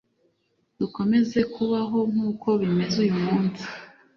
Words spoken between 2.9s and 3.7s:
uyu munsi